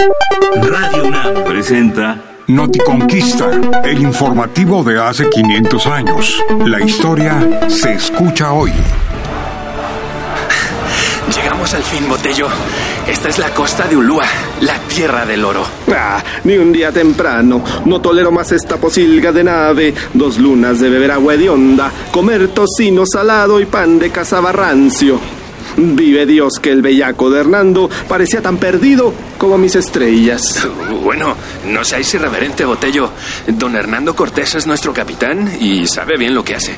[0.00, 3.50] Radio UNAM presenta Noticonquista,
[3.82, 6.40] el informativo de hace 500 años.
[6.64, 8.70] La historia se escucha hoy.
[11.34, 12.46] Llegamos al fin, Botello.
[13.08, 14.24] Esta es la costa de Ulúa,
[14.60, 15.66] la tierra del oro.
[15.92, 17.64] Ah, ni un día temprano.
[17.84, 19.92] No tolero más esta posilga de nave.
[20.14, 25.18] Dos lunas de beber agua de onda, comer tocino salado y pan de cazaba rancio.
[25.76, 30.66] Vive Dios que el bellaco de Hernando parecía tan perdido como mis estrellas.
[31.02, 33.10] Bueno, no seáis irreverente, Botello.
[33.46, 36.76] Don Hernando Cortés es nuestro capitán y sabe bien lo que hace.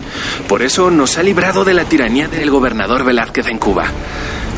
[0.49, 3.87] Por eso nos ha librado de la tiranía del gobernador Velázquez en Cuba.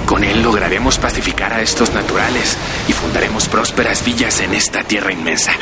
[0.07, 2.57] Con él lograremos pacificar a estos naturales
[2.89, 5.53] y fundaremos prósperas villas en esta tierra inmensa.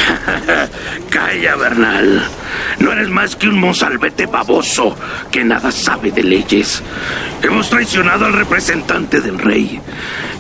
[1.11, 2.29] Calla, Bernal.
[2.79, 4.97] No eres más que un monsalvete baboso
[5.31, 6.83] que nada sabe de leyes.
[7.43, 9.81] Hemos traicionado al representante del rey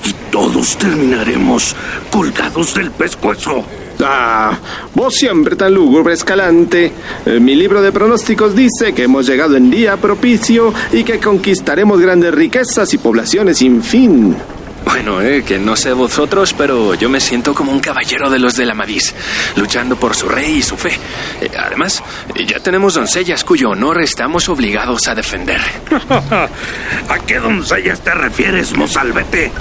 [0.04, 1.76] y todos terminaremos
[2.10, 3.64] colgados del pescuezo.
[4.04, 4.58] Ah,
[4.94, 6.92] vos siempre tan lúgubre, Escalante.
[7.26, 12.00] Eh, mi libro de pronósticos dice que hemos llegado en día propicio y que conquistaremos
[12.00, 14.36] grandes riquezas y poblaciones sin fin.
[14.84, 18.56] Bueno, eh, que no sé vosotros, pero yo me siento como un caballero de los
[18.56, 19.14] de la Madís,
[19.56, 20.92] luchando por su rey y su fe.
[21.40, 22.02] Eh, además,
[22.34, 25.60] eh, ya tenemos doncellas cuyo honor estamos obligados a defender.
[26.10, 29.52] ¿A qué doncellas te refieres, mozalbete?